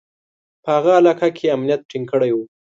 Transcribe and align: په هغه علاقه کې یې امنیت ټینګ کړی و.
په 0.63 0.69
هغه 0.77 0.91
علاقه 0.99 1.27
کې 1.35 1.43
یې 1.47 1.53
امنیت 1.55 1.81
ټینګ 1.89 2.05
کړی 2.11 2.31
و. 2.33 2.37